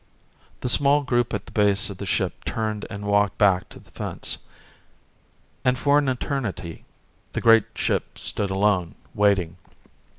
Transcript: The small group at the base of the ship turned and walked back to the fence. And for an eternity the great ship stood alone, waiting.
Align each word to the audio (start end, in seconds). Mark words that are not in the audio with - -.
The 0.61 0.67
small 0.67 1.03
group 1.03 1.31
at 1.31 1.45
the 1.45 1.51
base 1.51 1.91
of 1.91 1.99
the 1.99 2.07
ship 2.07 2.43
turned 2.43 2.87
and 2.89 3.05
walked 3.05 3.37
back 3.37 3.69
to 3.69 3.79
the 3.79 3.91
fence. 3.91 4.39
And 5.63 5.77
for 5.77 5.99
an 5.99 6.09
eternity 6.09 6.85
the 7.33 7.41
great 7.41 7.65
ship 7.75 8.17
stood 8.17 8.49
alone, 8.49 8.95
waiting. 9.13 9.57